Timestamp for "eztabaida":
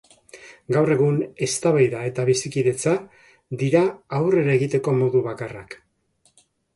1.47-1.99